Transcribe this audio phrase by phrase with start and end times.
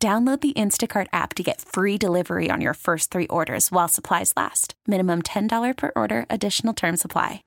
[0.00, 4.32] Download the Instacart app to get free delivery on your first three orders while supplies
[4.36, 4.74] last.
[4.86, 7.42] Minimum $10 per order, additional term supply.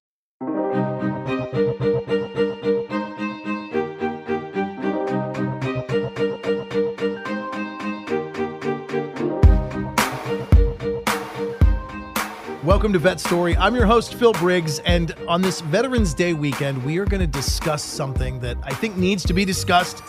[12.66, 13.56] Welcome to Vet Story.
[13.56, 17.28] I'm your host, Phil Briggs, and on this Veterans Day weekend, we are going to
[17.28, 20.04] discuss something that I think needs to be discussed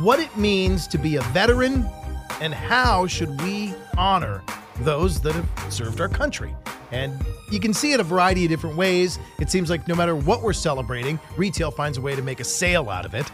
[0.00, 1.88] what it means to be a veteran
[2.40, 4.42] and how should we honor
[4.80, 6.54] those that have served our country.
[6.90, 7.14] And
[7.50, 9.18] you can see it a variety of different ways.
[9.40, 12.44] It seems like no matter what we're celebrating, retail finds a way to make a
[12.44, 13.30] sale out of it.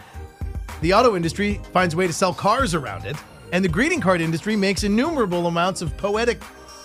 [0.80, 3.16] The auto industry finds a way to sell cars around it.
[3.52, 6.42] And the greeting card industry makes innumerable amounts of poetic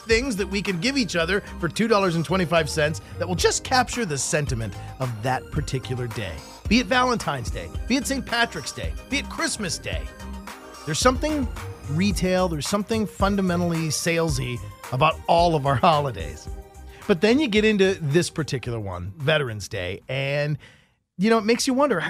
[0.07, 4.73] things that we can give each other for $2.25 that will just capture the sentiment
[4.99, 6.35] of that particular day.
[6.67, 8.25] Be it Valentine's Day, be it St.
[8.25, 10.01] Patrick's Day, be it Christmas Day.
[10.85, 11.47] There's something
[11.91, 14.57] retail, there's something fundamentally salesy
[14.91, 16.49] about all of our holidays.
[17.07, 20.57] But then you get into this particular one, Veterans Day, and
[21.17, 22.03] you know, it makes you wonder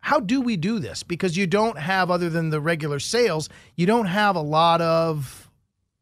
[0.00, 1.02] how do we do this?
[1.02, 5.50] Because you don't have other than the regular sales, you don't have a lot of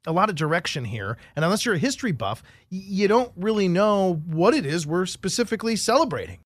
[0.09, 1.17] a lot of direction here.
[1.37, 5.77] And unless you're a history buff, you don't really know what it is we're specifically
[5.77, 6.41] celebrating.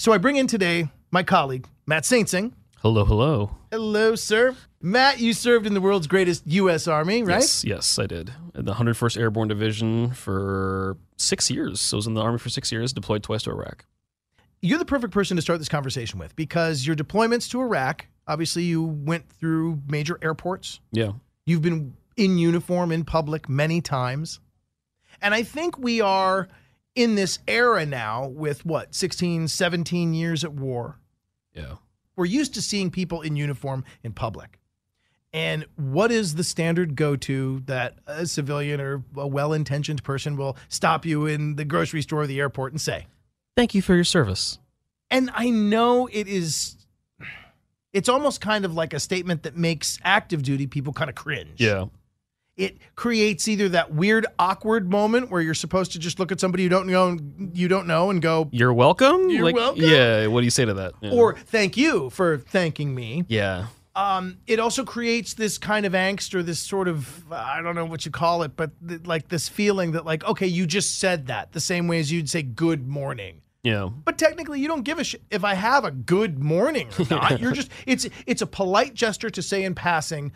[0.00, 2.52] So I bring in today my colleague, Matt Saintsing.
[2.82, 3.56] Hello, hello.
[3.72, 4.54] Hello, sir.
[4.80, 6.86] Matt, you served in the world's greatest U.S.
[6.86, 7.40] Army, right?
[7.40, 8.32] Yes, yes, I did.
[8.54, 11.80] In the 101st Airborne Division for six years.
[11.80, 13.86] So I was in the Army for six years, deployed twice to Iraq.
[14.62, 18.62] You're the perfect person to start this conversation with because your deployments to Iraq, obviously,
[18.62, 20.78] you went through major airports.
[20.92, 21.14] Yeah.
[21.44, 24.38] You've been in uniform in public many times.
[25.20, 26.46] And I think we are
[26.98, 30.98] in this era now with what, 16, 17 years at war.
[31.54, 31.76] Yeah.
[32.16, 34.58] We're used to seeing people in uniform in public.
[35.32, 40.36] And what is the standard go to that a civilian or a well intentioned person
[40.36, 43.06] will stop you in the grocery store or the airport and say?
[43.56, 44.58] Thank you for your service.
[45.08, 46.78] And I know it is,
[47.92, 51.60] it's almost kind of like a statement that makes active duty people kind of cringe.
[51.60, 51.86] Yeah
[52.58, 56.64] it creates either that weird awkward moment where you're supposed to just look at somebody
[56.64, 57.16] you don't know
[57.54, 60.64] you don't know and go you're welcome you're like, welcome yeah what do you say
[60.64, 61.12] to that yeah.
[61.12, 66.32] or thank you for thanking me yeah um, it also creates this kind of angst
[66.32, 69.48] or this sort of I don't know what you call it, but th- like this
[69.48, 72.86] feeling that like okay, you just said that the same way as you'd say good
[72.86, 73.42] morning.
[73.64, 73.88] Yeah.
[74.04, 77.40] But technically, you don't give a shit if I have a good morning or not.
[77.40, 80.30] You're just it's it's a polite gesture to say in passing,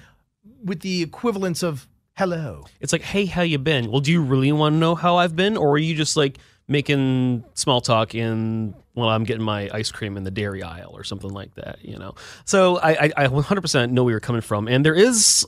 [0.64, 1.86] with the equivalence of
[2.16, 2.64] hello.
[2.80, 3.90] It's like, hey, how you been?
[3.90, 6.38] Well, do you really want to know how I've been, or are you just like
[6.68, 11.02] making small talk in well, I'm getting my ice cream in the dairy aisle or
[11.02, 12.14] something like that, you know?
[12.44, 15.46] So I, I, I 100% know where you're coming from, and there is,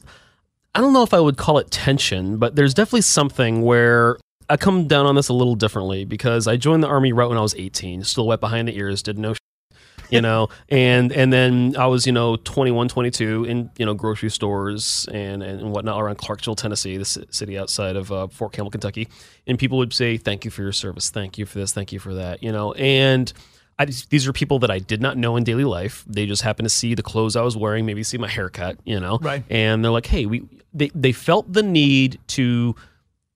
[0.75, 4.17] I don't know if I would call it tension, but there's definitely something where
[4.49, 7.37] I come down on this a little differently because I joined the army right when
[7.37, 9.35] I was 18, still wet behind the ears, did no
[10.11, 14.31] you know and and then i was you know 21 22 in you know grocery
[14.31, 19.09] stores and and whatnot around clarksville tennessee the city outside of uh, fort campbell kentucky
[19.47, 21.99] and people would say thank you for your service thank you for this thank you
[21.99, 23.33] for that you know and
[23.79, 26.05] I, these are people that I did not know in daily life.
[26.07, 29.01] They just happened to see the clothes I was wearing, maybe see my haircut, you
[29.01, 29.43] know, right?
[29.51, 30.45] And they're like, "Hey, we."
[30.77, 32.75] They they felt the need to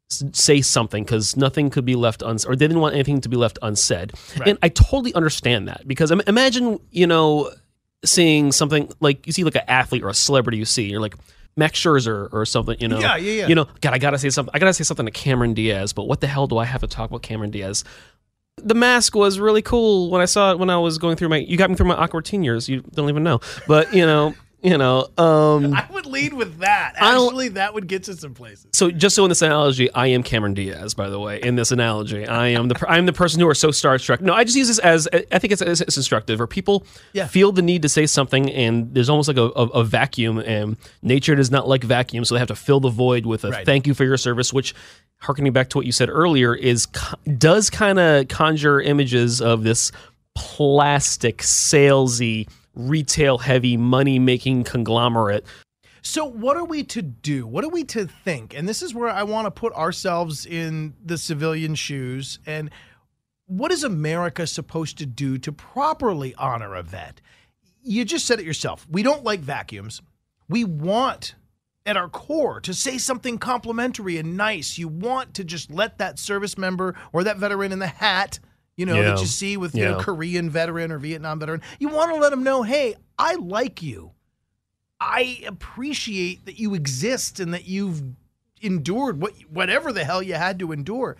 [0.08, 3.36] say something because nothing could be left unsaid, or they didn't want anything to be
[3.36, 4.12] left unsaid.
[4.38, 4.48] Right.
[4.48, 7.50] And I totally understand that because imagine, you know,
[8.04, 11.14] seeing something like you see like an athlete or a celebrity you see, you're like,
[11.56, 13.00] Max Scherzer or something, you know.
[13.00, 13.46] Yeah, yeah, yeah.
[13.49, 14.52] You know, God, I gotta say something.
[14.55, 16.87] I gotta say something to Cameron Diaz, but what the hell do I have to
[16.87, 17.84] talk about Cameron Diaz?
[18.58, 21.38] The mask was really cool when I saw it when I was going through my.
[21.38, 22.69] You got me through my awkward teen years.
[22.69, 26.94] You don't even know, but you know, you know um, i would lead with that
[26.96, 30.22] actually that would get to some places so just so in this analogy i am
[30.22, 33.49] cameron diaz by the way in this analogy i am the i'm the person who
[33.49, 36.46] are so starstruck no i just use this as i think it's, it's instructive where
[36.46, 37.26] people yeah.
[37.26, 40.76] feel the need to say something and there's almost like a, a, a, vacuum and
[41.02, 43.64] nature does not like vacuum so they have to fill the void with a right.
[43.64, 44.75] thank you for your service which
[45.19, 46.87] harkening back to what you said earlier is
[47.38, 49.93] does kind of conjure images of this
[50.34, 55.44] plastic salesy retail heavy money making conglomerate.
[56.00, 57.46] So, what are we to do?
[57.46, 58.54] What are we to think?
[58.54, 62.38] And this is where I want to put ourselves in the civilian shoes.
[62.46, 62.70] And
[63.46, 67.20] what is America supposed to do to properly honor a vet?
[67.82, 68.86] You just said it yourself.
[68.88, 70.00] We don't like vacuums.
[70.48, 71.34] We want
[71.84, 74.78] at our core to say something complimentary and nice.
[74.78, 78.38] You want to just let that service member or that veteran in the hat,
[78.78, 79.10] you know, Yeah.
[79.10, 80.02] that you see with you know, Yeah.
[80.02, 84.12] Korean veteran or Vietnam veteran, you want to let them know, hey, I like you.
[85.00, 88.02] I appreciate that you exist and that you've
[88.62, 91.16] endured what whatever the hell you had to endure.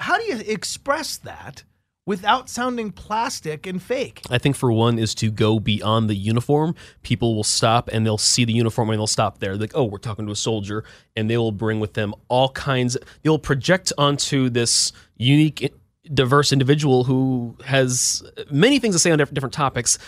[0.00, 1.64] How do you express that
[2.06, 4.22] without sounding plastic and fake?
[4.30, 6.74] I think for one is to go beyond the uniform.
[7.02, 9.56] People will stop and they'll see the uniform and they'll stop there.
[9.56, 10.84] Like, oh, we're talking to a soldier,
[11.16, 12.96] and they will bring with them all kinds.
[13.22, 15.72] They'll project onto this unique,
[16.12, 19.98] diverse individual who has many things to say on different topics.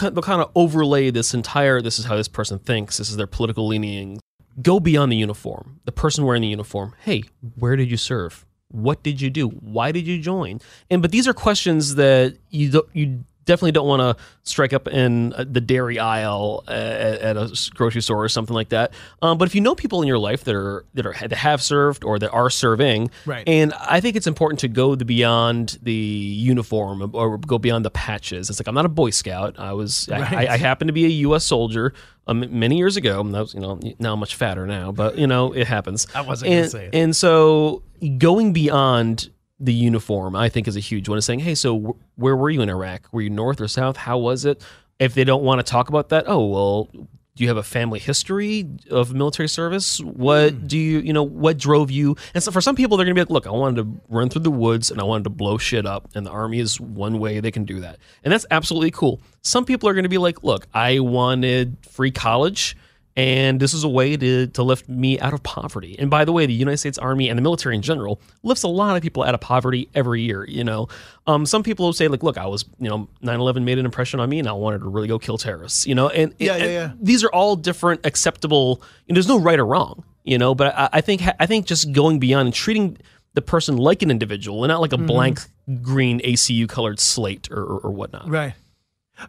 [0.00, 1.80] They'll kind of overlay this entire.
[1.80, 2.98] This is how this person thinks.
[2.98, 4.20] This is their political leaning.
[4.62, 5.80] Go beyond the uniform.
[5.84, 6.94] The person wearing the uniform.
[7.00, 7.24] Hey,
[7.56, 8.44] where did you serve?
[8.68, 9.48] What did you do?
[9.48, 10.60] Why did you join?
[10.90, 14.86] And but these are questions that you don't, you definitely don't want to strike up
[14.86, 18.92] in uh, the dairy aisle uh, at, a grocery store or something like that.
[19.22, 21.62] Um, but if you know people in your life that are that are that have
[21.62, 23.48] served or that are serving, Right.
[23.48, 27.90] And I think it's important to go the beyond the uniform or go beyond the
[27.90, 28.50] patches.
[28.50, 29.58] It's like I'm not a Boy Scout.
[29.58, 30.48] I was I, Right.
[30.48, 31.44] I, I happen to be a U.S.
[31.44, 31.94] soldier
[32.26, 33.20] um, many years ago.
[33.20, 36.06] And that was, you know now I'm much fatter now, but you know it happens.
[36.14, 36.94] I wasn't gonna say it.
[36.94, 37.82] And so
[38.18, 39.30] going beyond
[39.60, 41.18] the uniform, I think, is a huge one.
[41.18, 43.08] Is saying, hey, so wh- where were you in Iraq?
[43.12, 43.96] Were you north or south?
[43.96, 44.62] How was it?
[44.98, 46.88] If they don't want to talk about that, oh well.
[47.36, 50.00] Do you have a family history of military service?
[50.00, 50.66] What Hmm.
[50.66, 52.16] do you, you know, what drove you?
[52.34, 54.28] And so for some people, they're going to be like, look, I wanted to run
[54.28, 56.08] through the woods and I wanted to blow shit up.
[56.16, 57.98] And the army is one way they can do that.
[58.24, 59.20] And that's absolutely cool.
[59.42, 62.76] Some people are going to be like, look, I wanted free college
[63.18, 65.96] and this is a way to, to lift me out of poverty.
[65.98, 68.68] And by the way, the United States Army and the military in general lifts a
[68.68, 70.44] lot of people out of poverty every year.
[70.48, 70.88] You know,
[71.26, 74.20] um, some people will say like, "Look, I was, you know, 9/11 made an impression
[74.20, 76.62] on me, and I wanted to really go kill terrorists." You know, and Yeah, and-
[76.62, 76.92] yeah, yeah.
[77.00, 78.80] these are all different, acceptable.
[79.06, 80.04] You know, there's no right or wrong.
[80.24, 82.98] You know, but I, I think I think just going beyond and treating
[83.34, 85.06] the person like an individual and not like a Mm-hmm.
[85.06, 85.40] blank
[85.82, 88.28] green ACU colored slate or, or, or whatnot.
[88.28, 88.54] Right.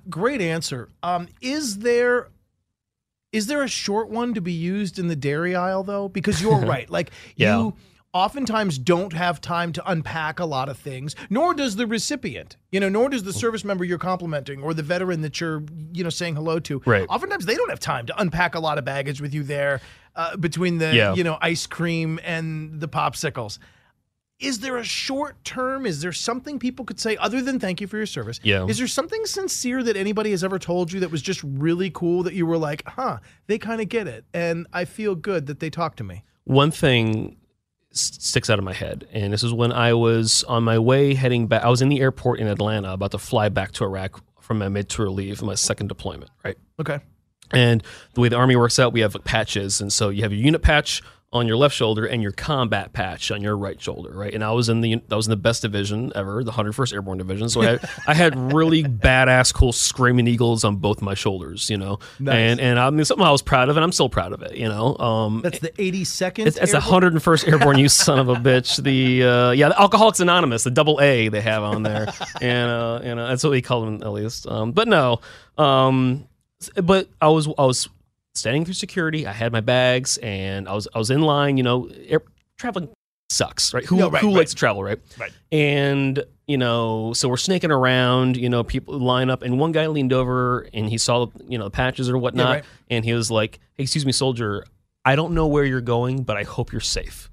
[0.09, 0.89] Great answer.
[1.03, 2.27] Um, is there
[3.31, 6.09] is there a short one to be used in the dairy aisle though?
[6.09, 6.89] Because you're right.
[6.89, 7.57] Like Yeah.
[7.57, 7.75] you
[8.11, 12.57] oftentimes don't have time to unpack a lot of things, nor does the recipient.
[12.71, 16.03] You know, nor does the service member you're complimenting or the veteran that you're, you
[16.03, 16.81] know, saying hello to.
[16.85, 17.05] Right.
[17.07, 19.79] Oftentimes they don't have time to unpack a lot of baggage with you there
[20.15, 21.13] uh, between the, Yeah.
[21.13, 23.59] you know, ice cream and the popsicles.
[24.39, 25.85] Is there a short term?
[25.85, 28.39] Is there something people could say other than thank you for your service?
[28.41, 28.65] Yeah.
[28.67, 32.23] Is there something sincere that anybody has ever told you that was just really cool
[32.23, 34.23] that you were like, huh, they kind of get it.
[34.33, 36.23] And I feel good that they talk to me.
[36.45, 37.35] one thing
[37.91, 41.47] sticks out of my head, and this is when I was on my way heading
[41.47, 41.63] back.
[41.63, 44.69] I was in the airport in Atlanta, about to fly back to Iraq from my
[44.69, 46.57] mid-tour leave, my second deployment, right?
[46.79, 46.99] Okay.
[47.51, 47.83] And
[48.13, 50.61] the way the army works out, we have patches, and so you have your unit
[50.61, 51.01] patch
[51.31, 54.33] on your left shoulder and your combat patch on your right shoulder, right?
[54.33, 57.19] And I was in the I was in the best division ever, the 101st Airborne
[57.19, 57.49] Division.
[57.49, 61.77] So I had, I had really badass, cool screaming eagles on both my shoulders, you
[61.77, 61.99] know.
[62.19, 62.35] Nice.
[62.35, 64.55] And and I mean something I was proud of, and I'm still proud of it,
[64.55, 64.97] you know.
[64.97, 66.47] Um, That's the 82nd.
[66.47, 68.81] it's, it's the 101st Airborne, you son of a bitch.
[68.81, 72.07] The uh, yeah, the Alcoholics Anonymous, the double A they have on there,
[72.41, 74.47] and uh, and uh, that's what we call them at least.
[74.47, 75.19] Um, but no,
[75.59, 76.27] um,
[76.83, 77.87] but I was I was
[78.35, 79.27] standing through security.
[79.27, 81.57] I had my bags, and I was I was in line.
[81.57, 82.21] You know, air,
[82.57, 82.89] traveling
[83.29, 83.85] sucks, right?
[83.85, 84.37] Who No, right, who right.
[84.37, 84.99] likes to travel, right?
[85.17, 85.31] Right.
[85.51, 88.37] And you know, so we're snaking around.
[88.37, 91.65] You know, people line up, and one guy leaned over and he saw you know
[91.65, 92.63] the patches or whatnot, right.
[92.89, 94.65] and he was like, hey, "Excuse me, soldier,
[95.05, 97.29] I don't know where you're going, but I hope you're safe."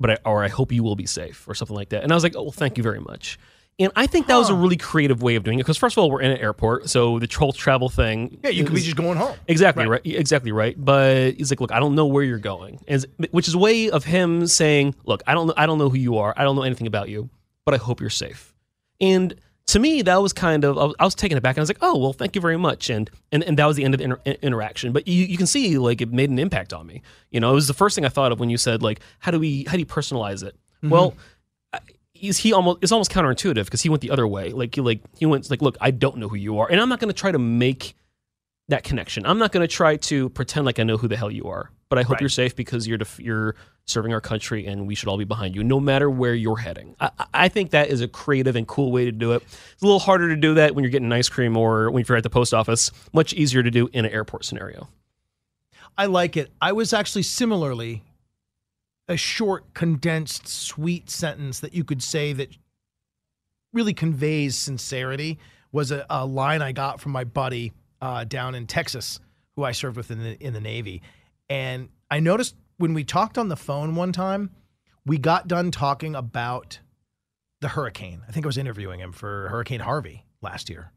[0.00, 2.02] But I, or I hope you will be safe, or something like that.
[2.02, 3.38] And I was like, "Oh, well, thank you very much."
[3.78, 6.02] And I think that was a really creative way of doing it because first of
[6.02, 8.38] all, we're in an airport, so the troll travel thing.
[8.44, 9.36] Yeah, you could be just going home.
[9.48, 10.00] Exactly Right.
[10.04, 10.14] right.
[10.16, 10.76] Exactly right.
[10.82, 13.90] But he's like, look, I don't know where you're going, As- which is a way
[13.90, 16.32] of him saying, look, I don't, know, I don't know who you are.
[16.36, 17.30] I don't know anything about you,
[17.64, 18.54] but I hope you're safe.
[19.00, 19.34] And
[19.68, 21.56] to me, that was kind of, I was, I was taken aback.
[21.56, 22.90] And I was like, oh, well, thank you very much.
[22.90, 24.92] And and, and that was the end of the inter- interaction.
[24.92, 27.02] But you, you can see, like, it made an impact on me.
[27.30, 29.32] You know, it was the first thing I thought of when you said, like, how
[29.32, 30.54] do we, how do you personalize it?
[30.76, 30.90] Mm-hmm.
[30.90, 31.14] Well,
[32.30, 34.50] He almost it's almost counterintuitive because he went the other way.
[34.50, 36.88] Like he like he went like, look, I don't know who you are, and I'm
[36.88, 37.94] not going to try to make
[38.68, 39.26] that connection.
[39.26, 41.70] I'm not going to try to pretend like I know who the hell you are.
[41.90, 42.20] But I hope Right.
[42.22, 43.54] you're safe because you're def- you're
[43.84, 46.96] serving our country, and we should all be behind you, no matter where you're heading.
[46.98, 49.42] I- I think that is a creative and cool way to do it.
[49.74, 52.16] It's a little harder to do that when you're getting ice cream or when you're
[52.16, 52.90] at the post office.
[53.12, 54.88] Much easier to do in an airport scenario.
[55.98, 56.50] I like it.
[56.60, 58.02] I was actually similarly
[59.08, 62.56] a short, condensed, sweet sentence that you could say that
[63.72, 65.38] really conveys sincerity
[65.72, 69.20] was a, a line I got from my buddy uh, down in Texas,
[69.56, 71.02] who I served with in the in the Navy,
[71.48, 74.50] and I noticed when we talked on the phone one time,
[75.04, 76.78] we got done talking about
[77.60, 78.22] the hurricane.
[78.28, 80.92] I think I was interviewing him for Hurricane Harvey last year,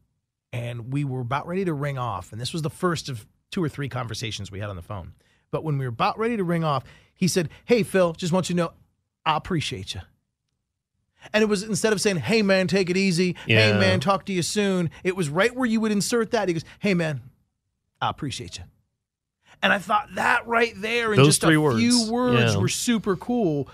[0.52, 3.62] and we were about ready to ring off, and this was the first of two
[3.62, 5.14] or three conversations we had on the phone.
[5.50, 8.48] But when we were about ready to ring off, he said, Hey, Phil, just want
[8.48, 8.72] you to know,
[9.24, 10.00] I appreciate you.
[11.32, 13.34] And it was instead of saying, Hey, man, take it easy.
[13.46, 14.90] Hey, man, talk to you soon.
[15.04, 16.48] It was right where you would insert that.
[16.48, 17.20] He goes, Hey, man,
[18.00, 18.64] I appreciate you.
[19.62, 21.80] And I thought that right there in Those just three a words.
[21.80, 22.60] few words Yeah.
[22.60, 23.68] were super cool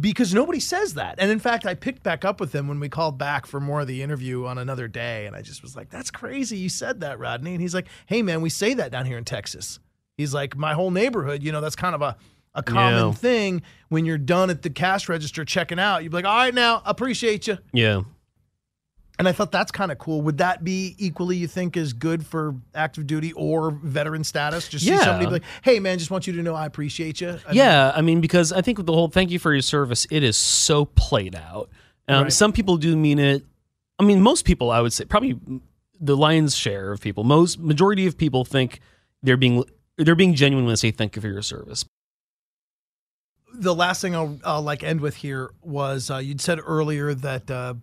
[0.00, 1.14] because nobody says that.
[1.18, 3.80] And in fact, I picked back up with him when we called back for more
[3.82, 5.24] of the interview on another day.
[5.26, 6.58] And I just was like, that's crazy.
[6.58, 7.52] You said that, Rodney.
[7.52, 9.78] And he's like, hey, man, we say that down here in Texas.
[10.16, 12.16] He's like, my whole neighborhood, you know, that's kind of a,
[12.54, 13.12] a common Yeah.
[13.12, 16.02] thing when you're done at the cash register checking out.
[16.02, 17.58] You'd be like, all right, now, appreciate you.
[17.72, 18.02] Yeah.
[19.18, 20.22] And I thought that's kind of cool.
[20.22, 24.68] Would that be equally, you think, as good for active duty or veteran status?
[24.68, 27.28] Just see somebody be like, hey, man, just want you to know I appreciate you.
[27.28, 29.62] I mean, yeah, I mean, because I think with the whole thank you for your
[29.62, 31.68] service, it is so played out.
[32.08, 32.32] Um, Right.
[32.32, 33.44] Some people do mean it.
[33.98, 35.38] I mean, most people, I would say, probably
[36.00, 38.80] the lion's share of people, most majority of people think
[39.22, 39.62] they're being
[39.98, 41.84] they're being genuine when they say thank you for your service.
[43.54, 47.50] the last thing I'll, I'll like end with here was uh, you'd said earlier that
[47.50, 47.74] uh,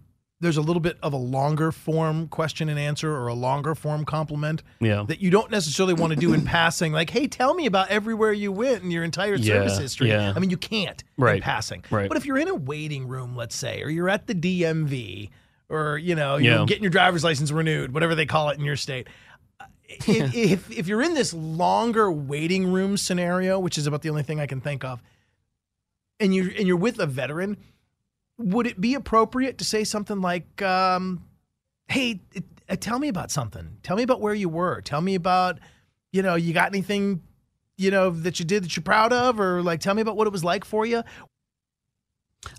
[0.41, 4.03] there's a little bit of a longer form question and answer or a longer form
[4.05, 5.03] compliment Yeah.
[5.07, 6.91] that you don't necessarily want to do in passing.
[6.91, 10.09] Like, hey, tell me about everywhere you went in your entire service Yeah, history.
[10.09, 10.33] yeah.
[10.35, 11.83] I mean, you can't in Right, passing.
[11.91, 12.07] right.
[12.07, 15.29] But if you're in a waiting room, let's say, or you're at the DMV,
[15.69, 16.65] or you know, you're Yeah.
[16.65, 19.07] getting your driver's license renewed, whatever they call it in your state.
[19.89, 24.23] If, if if you're in this longer waiting room scenario, which is about the only
[24.23, 25.01] thing I can think of,
[26.19, 27.57] and you and you're with a veteran,
[28.37, 31.25] would it be appropriate to say something like, um,
[31.87, 33.77] "Hey, it, uh, tell me about something.
[33.81, 34.81] Tell me about where you were.
[34.81, 35.59] Tell me about,
[36.11, 37.23] you know, you got anything,
[37.77, 40.27] you know, that you did that you're proud of, or like tell me about what
[40.27, 41.03] it was like for you."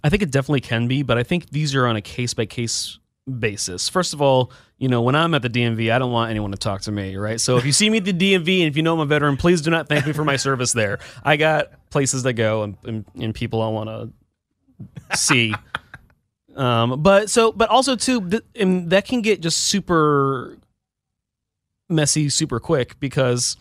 [0.04, 2.44] I think it definitely can be, but I think these are on a case by
[2.44, 2.98] case
[3.38, 3.88] basis.
[3.88, 6.58] First of all, you know, when I'm at the DMV, I don't want anyone to
[6.58, 7.40] talk to me, right?
[7.40, 9.36] So if you see me at the DMV and if you know I'm a veteran,
[9.36, 10.98] please do not thank me for my service there.
[11.22, 15.54] I got places to go and, and, and people I want to see.
[16.56, 20.56] Um, but so, but also too, th- and that can get just super
[21.88, 23.56] messy super quick because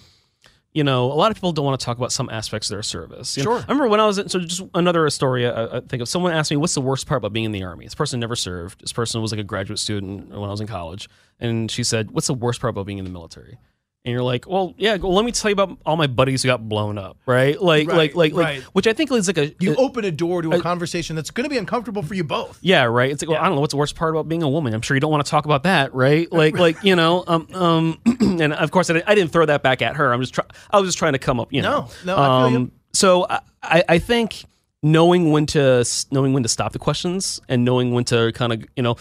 [0.80, 2.84] you know a lot of people don't want to talk about some aspects of their
[2.84, 3.36] service.
[3.38, 3.60] You know, Sure.
[3.60, 6.08] I remember when I was in, so just another story I, I think of.
[6.08, 8.36] Someone asked me, "What's the worst part about being in the army?" This person never
[8.38, 8.80] served.
[8.82, 11.10] This person was like a graduate student when I was in college,
[11.40, 13.58] and she said, "What's the worst part about being in the military?"
[14.06, 14.96] And you're like, well, yeah.
[14.96, 17.62] Well, let me tell you about all my buddies who got blown up, right?
[17.62, 18.56] Like, Right, like, like, right.
[18.60, 20.62] like, which I think is like a You a- open a door to a uh,
[20.62, 22.60] conversation that's going to be uncomfortable for you both.
[22.62, 23.12] yeah, right.
[23.12, 24.74] It's like, well, I don't know what's the worst part about being a woman.
[24.74, 26.32] I'm sure you don't want to talk about that, right?
[26.40, 29.64] Like, like you know, um, um, and of course, I didn't, I didn't throw that
[29.64, 30.14] back at her.
[30.14, 31.90] I'm just, try, I was just trying to come up, you know.
[32.06, 32.58] No, no, I feel you.
[32.58, 33.28] Um, so
[33.62, 34.46] I I think
[34.82, 38.64] knowing when to knowing when to stop the questions and knowing when to kind of,
[38.78, 38.96] you know,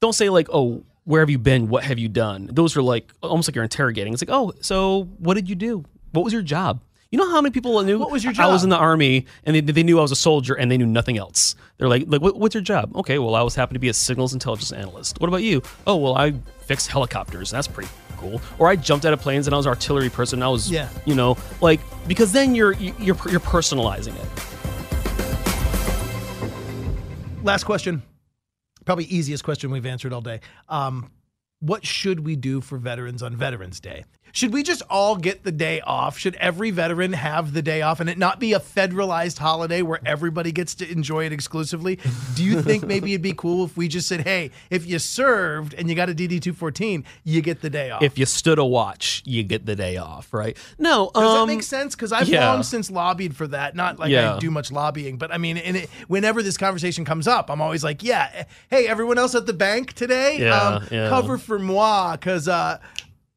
[0.00, 1.68] don't say like, oh, where have you been?
[1.68, 2.48] What have you done?
[2.52, 4.12] Those are like almost like you're interrogating.
[4.12, 5.84] It's like, oh, so what did you do?
[6.12, 6.80] What was your job?
[7.10, 8.46] You know how many people knew What was your job?
[8.46, 10.76] I was in the army and they, they knew I was a soldier and they
[10.76, 11.54] knew nothing else.
[11.78, 12.96] They're like, like what, what's your job?
[12.96, 15.20] Okay, well, I was happened to be a signals intelligence analyst.
[15.20, 15.62] What about you?
[15.86, 16.32] Oh, well, I
[16.62, 17.50] fixed helicopters.
[17.52, 18.40] That's pretty cool.
[18.58, 20.42] Or I jumped out of planes and I was an artillery person.
[20.42, 20.88] I was, Yeah.
[21.04, 24.28] you know, like because then you're you're you're personalizing it.
[27.44, 28.02] Last question,
[28.84, 30.40] probably easiest question we've answered all day.
[30.68, 31.10] Um,
[31.60, 34.04] what should we do for veterans on Veterans Day?
[34.34, 36.18] Should we just all get the day off?
[36.18, 40.00] Should every veteran have the day off and it not be a federalized holiday where
[40.04, 42.00] everybody gets to enjoy it exclusively?
[42.34, 45.72] Do you think maybe it'd be cool if we just said, hey, if you served
[45.74, 48.02] and you got a DD 214, you get the day off?
[48.02, 50.56] If you stood a watch, you get the day off, right?
[50.80, 51.94] No, Does um, that make sense?
[51.94, 52.50] Because I've yeah.
[52.50, 53.76] long since lobbied for that.
[53.76, 57.28] Not like I do much lobbying, but I mean, and it, whenever this conversation comes
[57.28, 60.88] up, I'm always like, yeah, eh, hey, everyone else at the bank today, Yeah, um,
[60.90, 61.08] yeah.
[61.08, 62.78] cover for moi, because uh,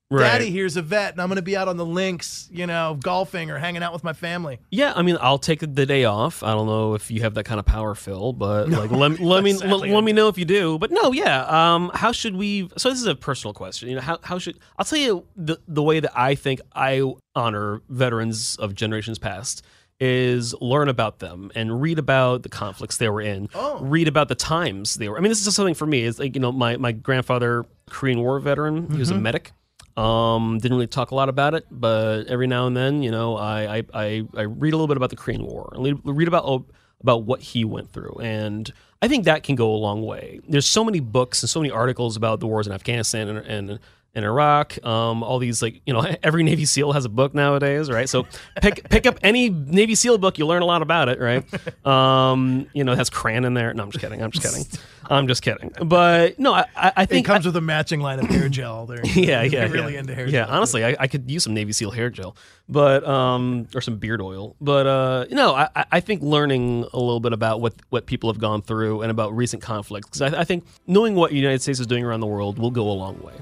[0.10, 0.22] Right.
[0.22, 2.98] daddy here's a vet, and I'm going to be out on the links, you know,
[3.02, 4.60] golfing or hanging out with my family.
[4.72, 6.44] Yeah, I mean, I'll take the day off.
[6.44, 9.44] I don't know if you have that kind of power, Phil, but like, let, let
[9.44, 10.78] me let, let me know if you do.
[10.80, 11.44] But no, yeah.
[11.44, 12.70] Um, how should we?
[12.78, 13.90] So this is a personal question.
[13.90, 17.04] You know, how how should I'll tell you the the way that I think I
[17.36, 19.62] honor veterans of generations past
[20.00, 23.50] is learn about them and read about the conflicts they were in.
[23.56, 23.80] Oh.
[23.80, 25.18] Read about the times they were.
[25.18, 26.04] I mean, this is just something for me.
[26.04, 28.90] It's like you know, my my grandfather, Korean War veteran.
[28.92, 29.52] He was a medic.
[29.98, 33.36] Um, didn't really talk a lot about it, but every now and then, you know,
[33.36, 36.44] I I, I, I read a little bit about the Korean War and read about
[36.46, 36.66] oh,
[37.01, 40.39] about what he went through, and I think that can go a long way.
[40.48, 43.80] There's so many books and so many articles about the wars in Afghanistan and, and
[44.17, 44.83] in Iraq.
[44.83, 48.09] Um, all these like you know every Navy SEAL has a book nowadays, right?
[48.09, 48.25] So
[48.62, 51.45] pick pick up any Navy SEAL book, you'll learn a lot about it, right?
[51.88, 53.74] Um, you know, it has Cran in there.
[53.74, 54.21] No, I'm just kidding.
[54.21, 54.65] I'm just kidding.
[55.09, 55.71] I'm just kidding.
[55.86, 58.86] But no, I, I think it comes I, with a matching line of hair gel.
[58.86, 60.00] There, yeah, yeah, really yeah.
[60.00, 60.27] into hair.
[60.27, 60.55] Yeah, gel.
[60.55, 62.36] honestly, I, I, could use some Navy SEAL hair gel,
[62.67, 64.55] but um, or some beard oil.
[64.59, 68.31] But uh, you know, I, I think learning a little bit about what what people
[68.31, 71.62] have gone through and about recent conflicts, because I, I think knowing what the United
[71.62, 73.33] States is doing around the world will go a long way.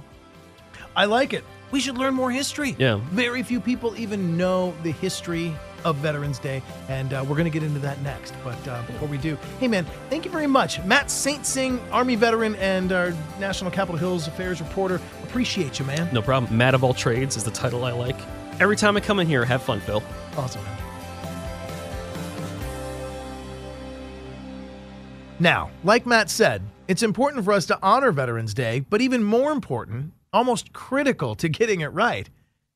[0.96, 1.44] I like it.
[1.72, 2.76] We should learn more history.
[2.80, 3.02] Yeah.
[3.12, 7.52] Very few people even know the history of Veterans Day, and uh, we're going to
[7.52, 8.34] get into that next.
[8.44, 12.56] But uh, before we do, hey man, thank you very much, Matt Saintsing, Army veteran
[12.56, 15.00] and our National Capitol Hills Affairs reporter.
[15.24, 16.10] Appreciate you, man.
[16.14, 16.56] No problem.
[16.58, 18.16] Matt of all trades is the title I like.
[18.60, 20.02] Every time I come in here, have fun, Phil.
[20.38, 20.64] Awesome.
[25.40, 29.52] Now, like Matt said, it's important for us to honor Veterans Day, but even more
[29.52, 32.30] important almost critical to getting it right,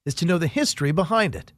[0.06, 1.52] is to know the history behind it.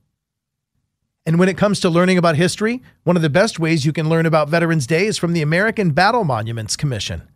[1.27, 4.10] And when it comes to learning about history, one of the best ways you can
[4.10, 7.29] learn about Veterans Day is from the American Battle Monuments Commission.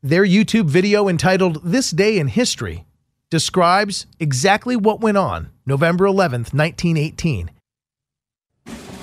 [0.00, 2.86] Their YouTube video entitled This Day in History
[3.30, 7.50] describes exactly what went on November 11th, 1918.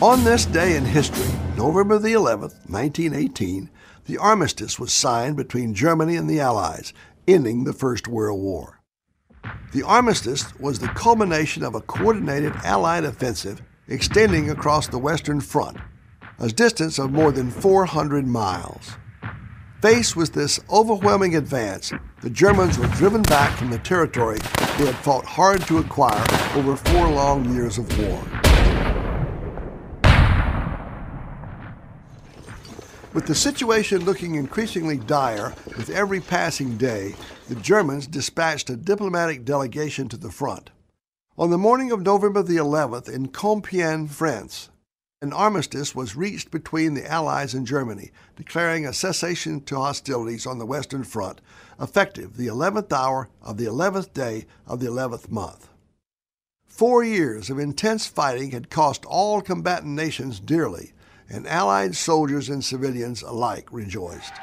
[0.02, 3.70] On this day in history, November the 11th, 1918,
[4.06, 6.94] the armistice was signed between Germany and the Allies,
[7.28, 8.75] ending the First World War.
[9.72, 15.78] The armistice was the culmination of a coordinated Allied offensive extending across the Western Front,
[16.40, 18.98] a distance of more than 400 miles.
[19.82, 24.40] Faced with this overwhelming advance, the Germans were driven back from the territory
[24.78, 26.26] they had fought hard to acquire
[26.56, 28.35] over four long years of war.
[33.16, 37.16] With the situation looking increasingly dire with every passing day,
[37.48, 40.72] the Germans dispatched a diplomatic delegation to the front.
[41.38, 44.68] On the morning of November the 11th in Compiègne, France,
[45.22, 50.60] an armistice was reached between the Allies and Germany, declaring a cessation to hostilities on
[50.60, 51.40] the Western Front,
[51.80, 55.70] effective the 11th hour of the 11th day of the 11th month.
[56.66, 60.92] Four years of intense fighting had cost all combatant nations dearly,
[61.30, 64.34] and Allied soldiers and civilians alike rejoiced.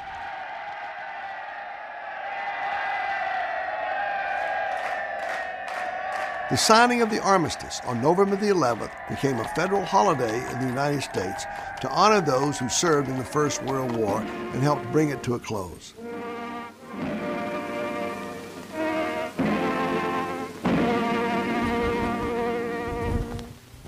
[6.49, 10.67] The signing of the armistice on November the 11th became a federal holiday in the
[10.67, 11.45] United States
[11.81, 15.33] to honor those who served in the First World War and helped bring it to
[15.33, 15.93] a close.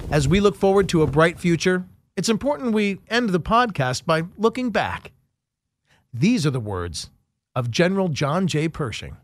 [0.10, 4.23] As we look forward to a bright future, it's important we end the podcast by
[4.38, 5.12] looking back.
[6.13, 7.10] These are the words
[7.56, 8.67] of General John J.
[8.69, 9.17] Pershing,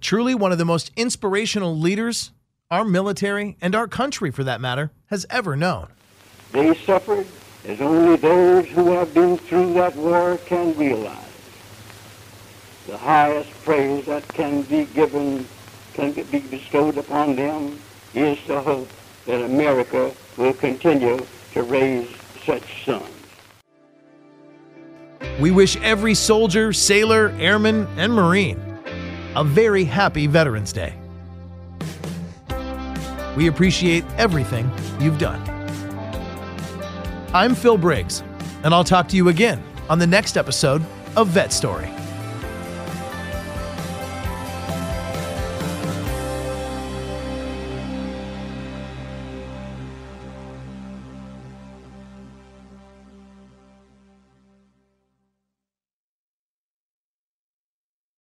[0.00, 2.32] truly one of the most inspirational leaders
[2.70, 5.88] our military, and our country for that matter, has ever known.
[6.52, 7.26] They suffered
[7.66, 11.16] as only those who have been through that war can realize.
[12.86, 15.46] The highest praise that can be given,
[15.94, 17.78] can be bestowed upon them
[18.14, 18.88] is the hope
[19.26, 21.18] that America will continue
[21.52, 22.08] to raise
[22.44, 23.04] such sons.
[25.40, 28.58] We wish every soldier, sailor, airman, and Marine
[29.36, 30.94] a very happy Veterans Day.
[33.36, 35.40] We appreciate everything you've done.
[37.32, 38.22] I'm Phil Briggs,
[38.64, 40.84] and I'll talk to you again on the next episode
[41.16, 41.88] of Vet Story.